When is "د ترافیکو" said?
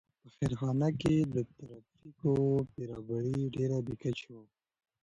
1.33-2.33